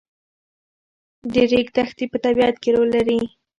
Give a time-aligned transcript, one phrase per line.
[1.33, 3.19] د ریګ دښتې په طبیعت کې رول لري.